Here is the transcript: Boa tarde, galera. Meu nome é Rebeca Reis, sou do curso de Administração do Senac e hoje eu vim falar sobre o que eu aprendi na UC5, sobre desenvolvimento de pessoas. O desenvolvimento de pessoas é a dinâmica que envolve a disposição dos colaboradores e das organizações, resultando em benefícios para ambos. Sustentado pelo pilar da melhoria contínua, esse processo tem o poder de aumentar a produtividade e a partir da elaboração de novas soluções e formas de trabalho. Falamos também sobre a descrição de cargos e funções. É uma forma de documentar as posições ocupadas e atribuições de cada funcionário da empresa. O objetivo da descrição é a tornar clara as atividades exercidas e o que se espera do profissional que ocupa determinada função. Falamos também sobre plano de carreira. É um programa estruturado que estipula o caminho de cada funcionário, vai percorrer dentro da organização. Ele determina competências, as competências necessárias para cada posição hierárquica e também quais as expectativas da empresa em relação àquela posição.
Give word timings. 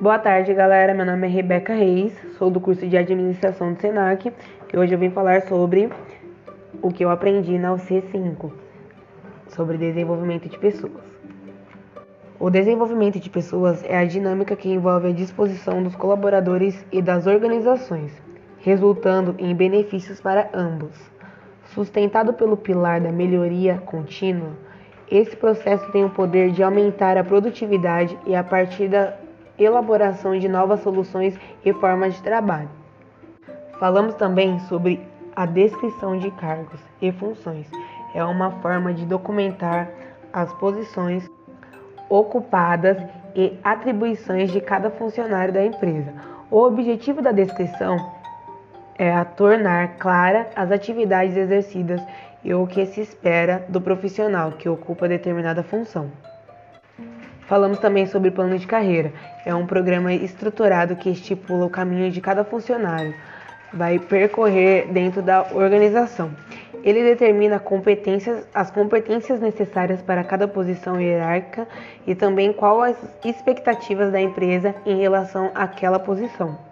Boa 0.00 0.18
tarde, 0.18 0.54
galera. 0.54 0.94
Meu 0.94 1.04
nome 1.04 1.26
é 1.26 1.30
Rebeca 1.30 1.74
Reis, 1.74 2.18
sou 2.38 2.50
do 2.50 2.58
curso 2.58 2.88
de 2.88 2.96
Administração 2.96 3.74
do 3.74 3.80
Senac 3.82 4.32
e 4.72 4.78
hoje 4.78 4.94
eu 4.94 4.98
vim 4.98 5.10
falar 5.10 5.42
sobre 5.42 5.90
o 6.80 6.90
que 6.90 7.04
eu 7.04 7.10
aprendi 7.10 7.58
na 7.58 7.74
UC5, 7.74 8.50
sobre 9.48 9.76
desenvolvimento 9.76 10.48
de 10.48 10.58
pessoas. 10.58 11.04
O 12.38 12.48
desenvolvimento 12.48 13.20
de 13.20 13.28
pessoas 13.28 13.84
é 13.84 13.98
a 13.98 14.06
dinâmica 14.06 14.56
que 14.56 14.72
envolve 14.72 15.08
a 15.08 15.12
disposição 15.12 15.82
dos 15.82 15.94
colaboradores 15.94 16.82
e 16.90 17.02
das 17.02 17.26
organizações, 17.26 18.10
resultando 18.60 19.34
em 19.38 19.54
benefícios 19.54 20.18
para 20.18 20.48
ambos. 20.54 20.96
Sustentado 21.74 22.32
pelo 22.32 22.56
pilar 22.56 23.02
da 23.02 23.12
melhoria 23.12 23.76
contínua, 23.84 24.52
esse 25.10 25.36
processo 25.36 25.92
tem 25.92 26.06
o 26.06 26.10
poder 26.10 26.52
de 26.52 26.62
aumentar 26.62 27.18
a 27.18 27.24
produtividade 27.24 28.18
e 28.26 28.34
a 28.34 28.42
partir 28.42 28.88
da 28.88 29.28
elaboração 29.62 30.38
de 30.38 30.48
novas 30.48 30.80
soluções 30.80 31.38
e 31.64 31.72
formas 31.72 32.14
de 32.14 32.22
trabalho. 32.22 32.68
Falamos 33.78 34.14
também 34.14 34.58
sobre 34.60 35.00
a 35.34 35.46
descrição 35.46 36.18
de 36.18 36.30
cargos 36.32 36.80
e 37.00 37.12
funções. 37.12 37.66
É 38.14 38.24
uma 38.24 38.50
forma 38.62 38.92
de 38.92 39.06
documentar 39.06 39.88
as 40.32 40.52
posições 40.54 41.28
ocupadas 42.08 42.98
e 43.34 43.56
atribuições 43.62 44.50
de 44.50 44.60
cada 44.60 44.90
funcionário 44.90 45.54
da 45.54 45.64
empresa. 45.64 46.12
O 46.50 46.58
objetivo 46.58 47.22
da 47.22 47.30
descrição 47.30 47.96
é 48.98 49.12
a 49.12 49.24
tornar 49.24 49.96
clara 49.96 50.50
as 50.56 50.70
atividades 50.70 51.36
exercidas 51.36 52.02
e 52.42 52.52
o 52.52 52.66
que 52.66 52.84
se 52.86 53.00
espera 53.00 53.64
do 53.68 53.80
profissional 53.80 54.52
que 54.52 54.68
ocupa 54.68 55.08
determinada 55.08 55.62
função. 55.62 56.10
Falamos 57.50 57.80
também 57.80 58.06
sobre 58.06 58.30
plano 58.30 58.56
de 58.56 58.64
carreira. 58.64 59.12
É 59.44 59.52
um 59.52 59.66
programa 59.66 60.14
estruturado 60.14 60.94
que 60.94 61.10
estipula 61.10 61.66
o 61.66 61.68
caminho 61.68 62.08
de 62.08 62.20
cada 62.20 62.44
funcionário, 62.44 63.12
vai 63.74 63.98
percorrer 63.98 64.86
dentro 64.92 65.20
da 65.20 65.44
organização. 65.52 66.30
Ele 66.84 67.02
determina 67.02 67.58
competências, 67.58 68.46
as 68.54 68.70
competências 68.70 69.40
necessárias 69.40 70.00
para 70.00 70.22
cada 70.22 70.46
posição 70.46 71.00
hierárquica 71.00 71.66
e 72.06 72.14
também 72.14 72.52
quais 72.52 72.96
as 72.96 73.24
expectativas 73.24 74.12
da 74.12 74.20
empresa 74.20 74.72
em 74.86 75.00
relação 75.00 75.50
àquela 75.52 75.98
posição. 75.98 76.69